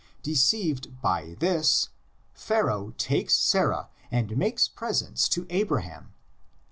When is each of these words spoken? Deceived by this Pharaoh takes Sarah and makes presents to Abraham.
Deceived 0.23 0.99
by 0.99 1.35
this 1.37 1.89
Pharaoh 2.33 2.89
takes 2.97 3.35
Sarah 3.35 3.89
and 4.09 4.35
makes 4.35 4.67
presents 4.67 5.29
to 5.29 5.45
Abraham. 5.51 6.15